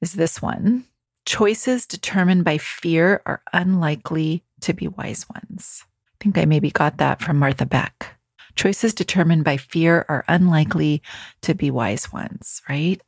is 0.00 0.14
this 0.14 0.40
one 0.40 0.84
Choices 1.26 1.86
determined 1.86 2.44
by 2.44 2.58
fear 2.58 3.22
are 3.26 3.42
unlikely 3.52 4.42
to 4.62 4.72
be 4.72 4.88
wise 4.88 5.26
ones. 5.28 5.84
I 5.84 6.24
think 6.24 6.38
I 6.38 6.44
maybe 6.44 6.70
got 6.70 6.96
that 6.96 7.20
from 7.20 7.38
Martha 7.38 7.66
Beck. 7.66 8.18
Choices 8.56 8.94
determined 8.94 9.44
by 9.44 9.56
fear 9.56 10.04
are 10.08 10.24
unlikely 10.28 11.02
to 11.42 11.54
be 11.54 11.70
wise 11.70 12.12
ones, 12.12 12.62
right? 12.68 13.00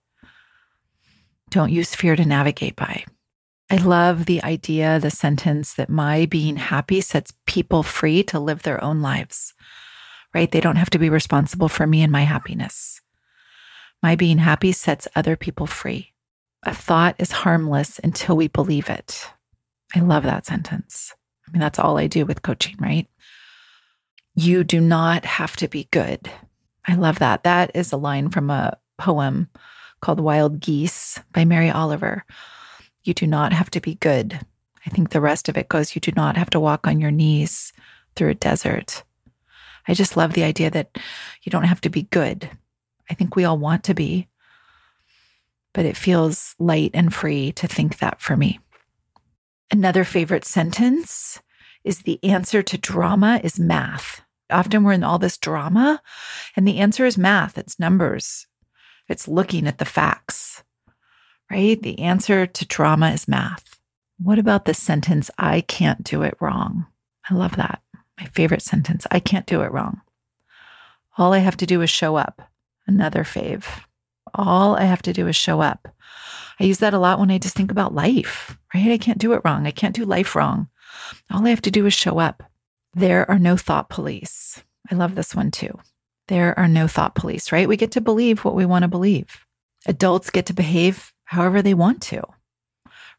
Don't 1.50 1.72
use 1.72 1.94
fear 1.94 2.14
to 2.14 2.24
navigate 2.24 2.76
by. 2.76 3.04
I 3.72 3.76
love 3.76 4.26
the 4.26 4.42
idea, 4.42 5.00
the 5.00 5.10
sentence 5.10 5.72
that 5.72 5.88
my 5.88 6.26
being 6.26 6.56
happy 6.56 7.00
sets 7.00 7.32
people 7.46 7.82
free 7.82 8.22
to 8.24 8.38
live 8.38 8.64
their 8.64 8.84
own 8.84 9.00
lives, 9.00 9.54
right? 10.34 10.52
They 10.52 10.60
don't 10.60 10.76
have 10.76 10.90
to 10.90 10.98
be 10.98 11.08
responsible 11.08 11.70
for 11.70 11.86
me 11.86 12.02
and 12.02 12.12
my 12.12 12.24
happiness. 12.24 13.00
My 14.02 14.14
being 14.14 14.36
happy 14.36 14.72
sets 14.72 15.08
other 15.16 15.36
people 15.36 15.66
free. 15.66 16.12
A 16.64 16.74
thought 16.74 17.16
is 17.18 17.32
harmless 17.32 17.98
until 18.04 18.36
we 18.36 18.46
believe 18.46 18.90
it. 18.90 19.30
I 19.94 20.00
love 20.00 20.24
that 20.24 20.44
sentence. 20.44 21.14
I 21.48 21.52
mean, 21.52 21.60
that's 21.60 21.78
all 21.78 21.96
I 21.96 22.08
do 22.08 22.26
with 22.26 22.42
coaching, 22.42 22.76
right? 22.78 23.08
You 24.34 24.64
do 24.64 24.82
not 24.82 25.24
have 25.24 25.56
to 25.56 25.66
be 25.66 25.88
good. 25.90 26.30
I 26.86 26.96
love 26.96 27.20
that. 27.20 27.44
That 27.44 27.70
is 27.74 27.90
a 27.90 27.96
line 27.96 28.28
from 28.28 28.50
a 28.50 28.76
poem 28.98 29.48
called 30.02 30.20
Wild 30.20 30.60
Geese 30.60 31.18
by 31.32 31.46
Mary 31.46 31.70
Oliver. 31.70 32.26
You 33.04 33.14
do 33.14 33.26
not 33.26 33.52
have 33.52 33.70
to 33.70 33.80
be 33.80 33.96
good. 33.96 34.40
I 34.86 34.90
think 34.90 35.10
the 35.10 35.20
rest 35.20 35.48
of 35.48 35.56
it 35.56 35.68
goes, 35.68 35.94
You 35.94 36.00
do 36.00 36.12
not 36.14 36.36
have 36.36 36.50
to 36.50 36.60
walk 36.60 36.86
on 36.86 37.00
your 37.00 37.10
knees 37.10 37.72
through 38.14 38.30
a 38.30 38.34
desert. 38.34 39.04
I 39.86 39.94
just 39.94 40.16
love 40.16 40.32
the 40.32 40.44
idea 40.44 40.70
that 40.70 40.96
you 41.42 41.50
don't 41.50 41.64
have 41.64 41.80
to 41.82 41.88
be 41.88 42.02
good. 42.02 42.50
I 43.10 43.14
think 43.14 43.34
we 43.34 43.44
all 43.44 43.58
want 43.58 43.84
to 43.84 43.94
be, 43.94 44.28
but 45.74 45.86
it 45.86 45.96
feels 45.96 46.54
light 46.58 46.92
and 46.94 47.12
free 47.12 47.52
to 47.52 47.66
think 47.66 47.98
that 47.98 48.20
for 48.20 48.36
me. 48.36 48.60
Another 49.70 50.04
favorite 50.04 50.44
sentence 50.44 51.40
is 51.82 52.00
the 52.00 52.22
answer 52.22 52.62
to 52.62 52.78
drama 52.78 53.40
is 53.42 53.58
math. 53.58 54.22
Often 54.50 54.84
we're 54.84 54.92
in 54.92 55.02
all 55.02 55.18
this 55.18 55.38
drama, 55.38 56.02
and 56.54 56.68
the 56.68 56.78
answer 56.78 57.06
is 57.06 57.16
math, 57.16 57.56
it's 57.56 57.80
numbers, 57.80 58.46
it's 59.08 59.26
looking 59.26 59.66
at 59.66 59.78
the 59.78 59.84
facts, 59.84 60.62
right? 61.52 61.82
The 61.82 61.98
answer 61.98 62.46
to 62.46 62.66
drama 62.66 63.10
is 63.10 63.28
math. 63.28 63.78
What 64.18 64.38
about 64.38 64.64
the 64.64 64.72
sentence, 64.72 65.30
I 65.36 65.60
can't 65.60 66.02
do 66.02 66.22
it 66.22 66.36
wrong? 66.40 66.86
I 67.28 67.34
love 67.34 67.56
that. 67.56 67.82
My 68.18 68.26
favorite 68.26 68.62
sentence, 68.62 69.06
I 69.10 69.20
can't 69.20 69.46
do 69.46 69.60
it 69.60 69.70
wrong. 69.70 70.00
All 71.18 71.34
I 71.34 71.38
have 71.38 71.58
to 71.58 71.66
do 71.66 71.82
is 71.82 71.90
show 71.90 72.16
up. 72.16 72.40
Another 72.86 73.22
fave. 73.22 73.66
All 74.34 74.76
I 74.76 74.84
have 74.84 75.02
to 75.02 75.12
do 75.12 75.28
is 75.28 75.36
show 75.36 75.60
up. 75.60 75.88
I 76.58 76.64
use 76.64 76.78
that 76.78 76.94
a 76.94 76.98
lot 76.98 77.18
when 77.18 77.30
I 77.30 77.36
just 77.36 77.54
think 77.54 77.70
about 77.70 77.94
life, 77.94 78.56
right? 78.74 78.92
I 78.92 78.98
can't 78.98 79.18
do 79.18 79.34
it 79.34 79.42
wrong. 79.44 79.66
I 79.66 79.72
can't 79.72 79.94
do 79.94 80.06
life 80.06 80.34
wrong. 80.34 80.68
All 81.30 81.46
I 81.46 81.50
have 81.50 81.62
to 81.62 81.70
do 81.70 81.84
is 81.84 81.92
show 81.92 82.18
up. 82.18 82.42
There 82.94 83.30
are 83.30 83.38
no 83.38 83.58
thought 83.58 83.90
police. 83.90 84.62
I 84.90 84.94
love 84.94 85.16
this 85.16 85.34
one 85.34 85.50
too. 85.50 85.78
There 86.28 86.58
are 86.58 86.68
no 86.68 86.88
thought 86.88 87.14
police, 87.14 87.52
right? 87.52 87.68
We 87.68 87.76
get 87.76 87.92
to 87.92 88.00
believe 88.00 88.42
what 88.42 88.54
we 88.54 88.64
want 88.64 88.84
to 88.84 88.88
believe. 88.88 89.44
Adults 89.86 90.30
get 90.30 90.46
to 90.46 90.54
behave 90.54 91.12
however 91.32 91.62
they 91.62 91.74
want 91.74 92.02
to, 92.02 92.22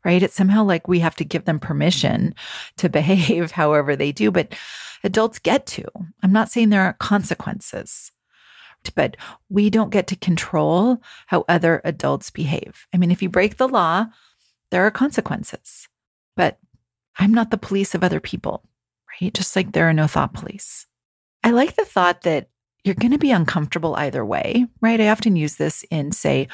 right? 0.05 0.21
It's 0.21 0.35
somehow 0.35 0.63
like 0.63 0.87
we 0.87 0.99
have 0.99 1.15
to 1.15 1.25
give 1.25 1.45
them 1.45 1.59
permission 1.59 2.35
to 2.77 2.89
behave 2.99 3.51
however 3.51 3.95
they 3.95 4.11
do, 4.11 4.31
but 4.31 4.53
adults 5.03 5.39
get 5.39 5.65
to. 5.67 5.85
I'm 6.21 6.31
not 6.31 6.49
saying 6.51 6.69
there 6.69 6.83
aren't 6.83 6.99
consequences, 6.99 8.11
but 8.95 9.17
we 9.49 9.69
don't 9.69 9.89
get 9.89 10.07
to 10.07 10.15
control 10.15 11.01
how 11.27 11.43
other 11.47 11.81
adults 11.83 12.29
behave. 12.29 12.85
I 12.93 12.97
mean, 12.97 13.11
if 13.11 13.21
you 13.21 13.29
break 13.29 13.57
the 13.57 13.67
law, 13.67 14.05
there 14.69 14.85
are 14.85 14.91
consequences, 14.91 15.87
but 16.35 16.59
I'm 17.17 17.33
not 17.33 17.49
the 17.49 17.57
police 17.57 17.95
of 17.95 18.03
other 18.03 18.19
people, 18.19 18.63
right? 19.21 19.33
Just 19.33 19.55
like 19.55 19.71
there 19.71 19.89
are 19.89 19.93
no 19.93 20.07
thought 20.07 20.33
police. 20.33 20.85
I 21.43 21.51
like 21.51 21.75
the 21.75 21.85
thought 21.85 22.21
that 22.21 22.49
you're 22.83 22.95
going 22.95 23.11
to 23.11 23.17
be 23.17 23.31
uncomfortable 23.31 23.95
either 23.95 24.25
way, 24.25 24.65
right? 24.81 24.99
I 24.99 25.09
often 25.09 25.35
use 25.35 25.55
this 25.55 25.83
in, 25.89 26.11
say, 26.11 26.47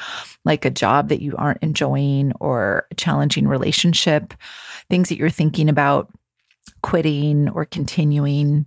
like 0.44 0.64
a 0.64 0.70
job 0.70 1.08
that 1.08 1.20
you 1.20 1.34
aren't 1.36 1.62
enjoying 1.62 2.32
or 2.40 2.86
a 2.90 2.94
challenging 2.94 3.48
relationship, 3.48 4.34
things 4.88 5.08
that 5.08 5.18
you're 5.18 5.30
thinking 5.30 5.68
about 5.68 6.10
quitting 6.82 7.48
or 7.48 7.64
continuing, 7.64 8.66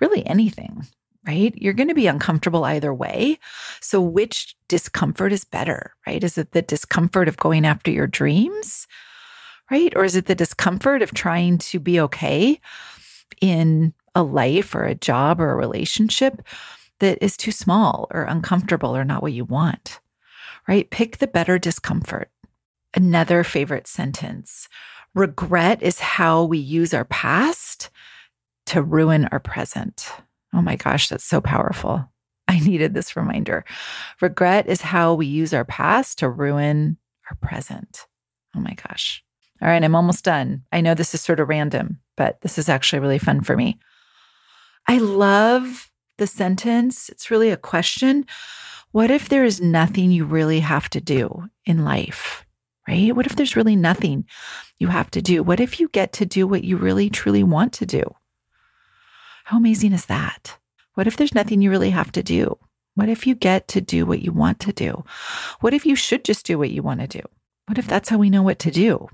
really 0.00 0.24
anything, 0.24 0.86
right? 1.26 1.52
You're 1.56 1.72
going 1.72 1.88
to 1.88 1.94
be 1.94 2.06
uncomfortable 2.06 2.64
either 2.64 2.94
way. 2.94 3.38
So, 3.80 4.00
which 4.00 4.54
discomfort 4.68 5.32
is 5.32 5.44
better, 5.44 5.94
right? 6.06 6.22
Is 6.22 6.38
it 6.38 6.52
the 6.52 6.62
discomfort 6.62 7.26
of 7.26 7.36
going 7.36 7.66
after 7.66 7.90
your 7.90 8.06
dreams, 8.06 8.86
right? 9.70 9.92
Or 9.96 10.04
is 10.04 10.14
it 10.14 10.26
the 10.26 10.34
discomfort 10.36 11.02
of 11.02 11.12
trying 11.12 11.58
to 11.58 11.80
be 11.80 11.98
okay 12.00 12.60
in 13.40 13.94
a 14.14 14.22
life 14.22 14.74
or 14.74 14.84
a 14.84 14.94
job 14.94 15.40
or 15.40 15.52
a 15.52 15.56
relationship 15.56 16.42
that 17.00 17.18
is 17.22 17.36
too 17.36 17.52
small 17.52 18.06
or 18.10 18.22
uncomfortable 18.22 18.96
or 18.96 19.04
not 19.04 19.22
what 19.22 19.32
you 19.32 19.44
want, 19.44 20.00
right? 20.68 20.90
Pick 20.90 21.18
the 21.18 21.26
better 21.26 21.58
discomfort. 21.58 22.30
Another 22.94 23.42
favorite 23.42 23.86
sentence 23.86 24.68
regret 25.14 25.82
is 25.82 25.98
how 25.98 26.44
we 26.44 26.58
use 26.58 26.94
our 26.94 27.04
past 27.04 27.90
to 28.66 28.82
ruin 28.82 29.26
our 29.26 29.40
present. 29.40 30.10
Oh 30.54 30.62
my 30.62 30.76
gosh, 30.76 31.08
that's 31.08 31.24
so 31.24 31.40
powerful. 31.40 32.08
I 32.48 32.58
needed 32.60 32.94
this 32.94 33.16
reminder. 33.16 33.64
Regret 34.20 34.66
is 34.66 34.80
how 34.80 35.14
we 35.14 35.26
use 35.26 35.54
our 35.54 35.64
past 35.64 36.18
to 36.18 36.28
ruin 36.28 36.98
our 37.30 37.36
present. 37.36 38.06
Oh 38.54 38.60
my 38.60 38.74
gosh. 38.74 39.22
All 39.60 39.68
right, 39.68 39.82
I'm 39.82 39.94
almost 39.94 40.24
done. 40.24 40.64
I 40.72 40.80
know 40.80 40.94
this 40.94 41.14
is 41.14 41.20
sort 41.20 41.40
of 41.40 41.48
random, 41.48 42.00
but 42.16 42.40
this 42.40 42.58
is 42.58 42.68
actually 42.68 42.98
really 43.00 43.18
fun 43.18 43.42
for 43.42 43.56
me. 43.56 43.78
I 44.86 44.98
love 44.98 45.90
the 46.18 46.26
sentence. 46.26 47.08
It's 47.08 47.30
really 47.30 47.50
a 47.50 47.56
question. 47.56 48.26
What 48.90 49.10
if 49.10 49.28
there 49.28 49.44
is 49.44 49.60
nothing 49.60 50.10
you 50.10 50.24
really 50.24 50.60
have 50.60 50.90
to 50.90 51.00
do 51.00 51.48
in 51.64 51.84
life? 51.84 52.44
Right? 52.86 53.14
What 53.14 53.26
if 53.26 53.36
there's 53.36 53.56
really 53.56 53.76
nothing 53.76 54.26
you 54.78 54.88
have 54.88 55.10
to 55.12 55.22
do? 55.22 55.42
What 55.42 55.60
if 55.60 55.78
you 55.78 55.88
get 55.88 56.12
to 56.14 56.26
do 56.26 56.46
what 56.46 56.64
you 56.64 56.76
really 56.76 57.08
truly 57.08 57.44
want 57.44 57.72
to 57.74 57.86
do? 57.86 58.02
How 59.44 59.56
amazing 59.56 59.92
is 59.92 60.06
that? 60.06 60.58
What 60.94 61.06
if 61.06 61.16
there's 61.16 61.34
nothing 61.34 61.62
you 61.62 61.70
really 61.70 61.90
have 61.90 62.12
to 62.12 62.22
do? 62.22 62.58
What 62.94 63.08
if 63.08 63.26
you 63.26 63.34
get 63.34 63.68
to 63.68 63.80
do 63.80 64.04
what 64.04 64.20
you 64.20 64.32
want 64.32 64.60
to 64.60 64.72
do? 64.72 65.04
What 65.60 65.72
if 65.74 65.86
you 65.86 65.96
should 65.96 66.24
just 66.24 66.44
do 66.44 66.58
what 66.58 66.70
you 66.70 66.82
want 66.82 67.00
to 67.00 67.06
do? 67.06 67.22
What 67.66 67.78
if 67.78 67.86
that's 67.86 68.08
how 68.08 68.18
we 68.18 68.30
know 68.30 68.42
what 68.42 68.58
to 68.60 68.70
do? 68.70 69.08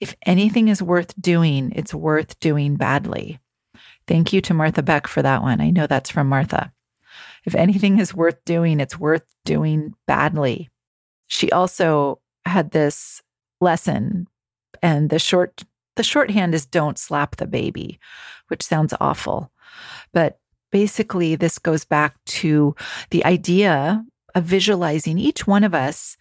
If 0.00 0.14
anything 0.24 0.68
is 0.68 0.82
worth 0.82 1.20
doing, 1.20 1.72
it's 1.74 1.94
worth 1.94 2.38
doing 2.38 2.76
badly. 2.76 3.40
Thank 4.06 4.32
you 4.32 4.40
to 4.42 4.54
Martha 4.54 4.82
Beck 4.82 5.06
for 5.06 5.22
that 5.22 5.42
one. 5.42 5.60
I 5.60 5.70
know 5.70 5.86
that's 5.86 6.10
from 6.10 6.28
Martha. 6.28 6.72
If 7.44 7.54
anything 7.54 7.98
is 7.98 8.14
worth 8.14 8.44
doing, 8.44 8.80
it's 8.80 8.98
worth 8.98 9.24
doing 9.44 9.94
badly. 10.06 10.70
She 11.26 11.50
also 11.50 12.20
had 12.44 12.70
this 12.70 13.22
lesson 13.60 14.26
and 14.82 15.10
the 15.10 15.18
short 15.18 15.64
the 15.96 16.02
shorthand 16.02 16.54
is 16.54 16.66
don't 16.66 16.98
slap 16.98 17.36
the 17.36 17.46
baby, 17.46 18.00
which 18.48 18.64
sounds 18.64 18.92
awful. 19.00 19.52
But 20.12 20.38
basically 20.72 21.36
this 21.36 21.58
goes 21.58 21.84
back 21.84 22.16
to 22.24 22.74
the 23.10 23.24
idea 23.24 24.04
of 24.34 24.44
visualizing 24.44 25.18
each 25.18 25.46
one 25.46 25.62
of 25.62 25.72
us 25.72 26.16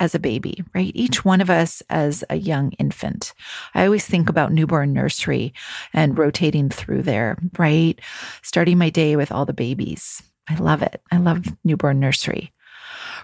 as 0.00 0.14
a 0.14 0.18
baby, 0.18 0.64
right? 0.74 0.90
Each 0.94 1.24
one 1.24 1.40
of 1.40 1.50
us 1.50 1.82
as 1.90 2.24
a 2.30 2.36
young 2.36 2.72
infant. 2.72 3.34
I 3.74 3.84
always 3.84 4.06
think 4.06 4.28
about 4.28 4.52
newborn 4.52 4.92
nursery 4.92 5.52
and 5.92 6.18
rotating 6.18 6.70
through 6.70 7.02
there, 7.02 7.38
right? 7.58 8.00
Starting 8.42 8.78
my 8.78 8.88
day 8.90 9.14
with 9.14 9.30
all 9.30 9.44
the 9.44 9.52
babies. 9.52 10.22
I 10.48 10.56
love 10.56 10.82
it. 10.82 11.00
I 11.12 11.18
love 11.18 11.44
newborn 11.62 12.00
nursery, 12.00 12.52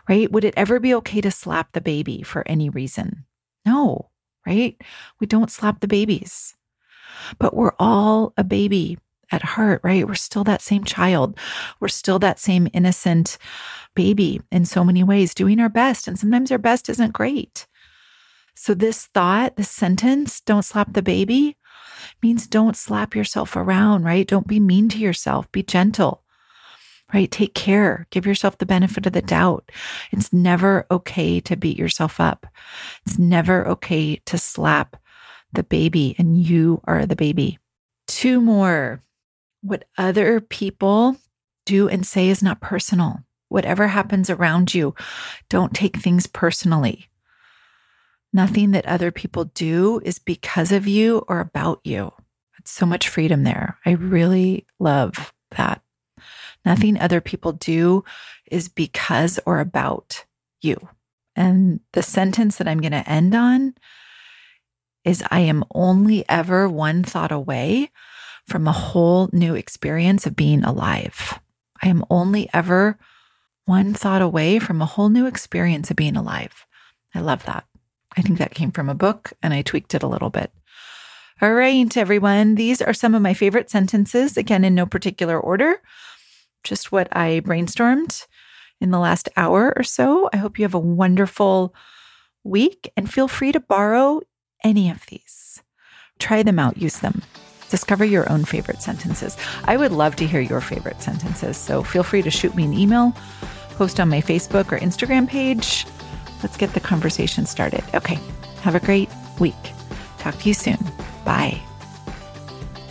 right? 0.08 0.30
Would 0.30 0.44
it 0.44 0.54
ever 0.56 0.78
be 0.78 0.94
okay 0.96 1.20
to 1.22 1.30
slap 1.30 1.72
the 1.72 1.80
baby 1.80 2.22
for 2.22 2.46
any 2.46 2.68
reason? 2.68 3.24
No, 3.64 4.10
right? 4.46 4.80
We 5.18 5.26
don't 5.26 5.50
slap 5.50 5.80
the 5.80 5.88
babies, 5.88 6.54
but 7.38 7.56
we're 7.56 7.74
all 7.80 8.32
a 8.36 8.44
baby 8.44 8.98
at 9.32 9.42
heart, 9.42 9.80
right? 9.82 10.06
We're 10.06 10.14
still 10.14 10.44
that 10.44 10.62
same 10.62 10.84
child. 10.84 11.38
We're 11.80 11.88
still 11.88 12.18
that 12.20 12.38
same 12.38 12.68
innocent 12.72 13.38
baby 13.94 14.40
in 14.52 14.64
so 14.64 14.84
many 14.84 15.02
ways, 15.02 15.34
doing 15.34 15.58
our 15.60 15.68
best. 15.68 16.06
And 16.06 16.18
sometimes 16.18 16.52
our 16.52 16.58
best 16.58 16.88
isn't 16.88 17.12
great. 17.12 17.66
So, 18.54 18.72
this 18.72 19.06
thought, 19.06 19.56
this 19.56 19.70
sentence, 19.70 20.40
don't 20.40 20.64
slap 20.64 20.94
the 20.94 21.02
baby, 21.02 21.58
means 22.22 22.46
don't 22.46 22.76
slap 22.76 23.14
yourself 23.14 23.54
around, 23.54 24.04
right? 24.04 24.26
Don't 24.26 24.46
be 24.46 24.60
mean 24.60 24.88
to 24.90 24.98
yourself. 24.98 25.50
Be 25.52 25.62
gentle, 25.62 26.22
right? 27.12 27.30
Take 27.30 27.54
care. 27.54 28.06
Give 28.10 28.24
yourself 28.24 28.56
the 28.56 28.66
benefit 28.66 29.06
of 29.06 29.12
the 29.12 29.22
doubt. 29.22 29.70
It's 30.10 30.32
never 30.32 30.86
okay 30.90 31.40
to 31.40 31.56
beat 31.56 31.78
yourself 31.78 32.18
up. 32.18 32.46
It's 33.04 33.18
never 33.18 33.66
okay 33.68 34.16
to 34.24 34.38
slap 34.38 34.96
the 35.52 35.62
baby, 35.62 36.14
and 36.18 36.38
you 36.42 36.80
are 36.84 37.04
the 37.04 37.16
baby. 37.16 37.58
Two 38.06 38.40
more. 38.40 39.02
What 39.62 39.84
other 39.98 40.40
people 40.40 41.16
do 41.64 41.88
and 41.88 42.06
say 42.06 42.28
is 42.28 42.42
not 42.42 42.60
personal. 42.60 43.20
Whatever 43.48 43.88
happens 43.88 44.30
around 44.30 44.74
you, 44.74 44.94
don't 45.48 45.74
take 45.74 45.96
things 45.96 46.26
personally. 46.26 47.08
Nothing 48.32 48.72
that 48.72 48.86
other 48.86 49.10
people 49.10 49.46
do 49.46 50.00
is 50.04 50.18
because 50.18 50.72
of 50.72 50.86
you 50.86 51.24
or 51.28 51.40
about 51.40 51.80
you. 51.84 52.12
It's 52.58 52.70
so 52.70 52.86
much 52.86 53.08
freedom 53.08 53.44
there. 53.44 53.78
I 53.86 53.92
really 53.92 54.66
love 54.78 55.32
that. 55.56 55.82
Nothing 56.64 56.98
other 56.98 57.20
people 57.20 57.52
do 57.52 58.04
is 58.50 58.68
because 58.68 59.38
or 59.46 59.60
about 59.60 60.24
you. 60.60 60.76
And 61.36 61.80
the 61.92 62.02
sentence 62.02 62.56
that 62.56 62.66
I'm 62.66 62.80
going 62.80 62.92
to 62.92 63.08
end 63.08 63.34
on 63.34 63.74
is 65.04 65.22
I 65.30 65.40
am 65.40 65.64
only 65.72 66.28
ever 66.28 66.68
one 66.68 67.04
thought 67.04 67.30
away 67.30 67.90
from 68.46 68.68
a 68.68 68.72
whole 68.72 69.28
new 69.32 69.54
experience 69.54 70.26
of 70.26 70.36
being 70.36 70.62
alive. 70.64 71.38
I 71.82 71.88
am 71.88 72.04
only 72.10 72.48
ever 72.52 72.98
one 73.64 73.92
thought 73.94 74.22
away 74.22 74.58
from 74.58 74.80
a 74.80 74.86
whole 74.86 75.08
new 75.08 75.26
experience 75.26 75.90
of 75.90 75.96
being 75.96 76.16
alive. 76.16 76.66
I 77.14 77.20
love 77.20 77.44
that. 77.44 77.64
I 78.16 78.22
think 78.22 78.38
that 78.38 78.54
came 78.54 78.70
from 78.70 78.88
a 78.88 78.94
book 78.94 79.32
and 79.42 79.52
I 79.52 79.62
tweaked 79.62 79.94
it 79.94 80.02
a 80.02 80.08
little 80.08 80.30
bit. 80.30 80.50
All 81.42 81.52
right, 81.52 81.96
everyone. 81.96 82.54
These 82.54 82.80
are 82.80 82.94
some 82.94 83.14
of 83.14 83.20
my 83.20 83.34
favorite 83.34 83.68
sentences, 83.68 84.38
again, 84.38 84.64
in 84.64 84.74
no 84.74 84.86
particular 84.86 85.38
order, 85.38 85.82
just 86.64 86.90
what 86.90 87.14
I 87.14 87.42
brainstormed 87.44 88.26
in 88.80 88.90
the 88.90 88.98
last 88.98 89.28
hour 89.36 89.74
or 89.76 89.82
so. 89.82 90.30
I 90.32 90.38
hope 90.38 90.58
you 90.58 90.64
have 90.64 90.72
a 90.72 90.78
wonderful 90.78 91.74
week 92.42 92.90
and 92.96 93.12
feel 93.12 93.28
free 93.28 93.52
to 93.52 93.60
borrow 93.60 94.22
any 94.64 94.88
of 94.88 95.04
these. 95.06 95.62
Try 96.18 96.42
them 96.42 96.58
out, 96.58 96.78
use 96.78 97.00
them. 97.00 97.20
Discover 97.70 98.04
your 98.04 98.30
own 98.30 98.44
favorite 98.44 98.82
sentences. 98.82 99.36
I 99.64 99.76
would 99.76 99.92
love 99.92 100.16
to 100.16 100.26
hear 100.26 100.40
your 100.40 100.60
favorite 100.60 101.02
sentences, 101.02 101.56
so 101.56 101.82
feel 101.82 102.02
free 102.02 102.22
to 102.22 102.30
shoot 102.30 102.54
me 102.54 102.64
an 102.64 102.74
email 102.74 103.14
post 103.70 104.00
on 104.00 104.08
my 104.08 104.20
Facebook 104.20 104.72
or 104.72 104.78
Instagram 104.78 105.28
page. 105.28 105.86
Let's 106.42 106.56
get 106.56 106.72
the 106.72 106.80
conversation 106.80 107.46
started. 107.46 107.84
Okay, 107.94 108.18
have 108.62 108.74
a 108.74 108.80
great 108.80 109.10
week. 109.38 109.54
Talk 110.18 110.38
to 110.38 110.48
you 110.48 110.54
soon. 110.54 110.78
Bye. 111.24 111.60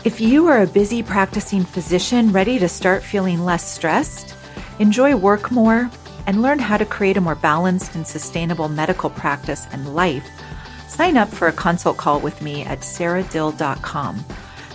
If 0.03 0.21
you 0.21 0.47
are 0.47 0.61
a 0.61 0.67
busy 0.67 1.01
practicing 1.01 1.63
physician 1.63 2.31
ready 2.31 2.59
to 2.59 2.69
start 2.69 3.03
feeling 3.03 3.43
less 3.43 3.67
stressed, 3.67 4.35
enjoy 4.79 5.15
work 5.15 5.51
more, 5.51 5.89
and 6.27 6.41
learn 6.41 6.59
how 6.59 6.77
to 6.77 6.85
create 6.85 7.17
a 7.17 7.21
more 7.21 7.35
balanced 7.35 7.95
and 7.95 8.05
sustainable 8.05 8.69
medical 8.69 9.09
practice 9.09 9.67
and 9.71 9.95
life, 9.95 10.27
sign 10.87 11.17
up 11.17 11.29
for 11.29 11.47
a 11.47 11.53
consult 11.53 11.97
call 11.97 12.19
with 12.19 12.41
me 12.41 12.63
at 12.63 12.79
saradill.com. 12.79 14.23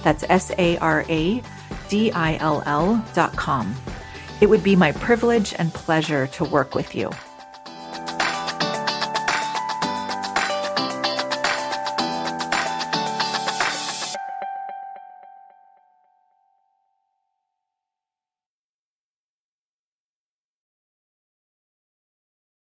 That's 0.02 0.24
S 0.28 0.50
A 0.58 0.78
R 0.78 1.04
A 1.08 1.42
D 1.88 2.10
I 2.12 2.36
L 2.36 2.62
L 2.66 3.04
dot 3.14 3.36
com. 3.36 3.74
It 4.40 4.48
would 4.48 4.62
be 4.62 4.76
my 4.76 4.92
privilege 4.92 5.54
and 5.58 5.72
pleasure 5.72 6.26
to 6.28 6.44
work 6.44 6.74
with 6.74 6.94
you. 6.94 7.10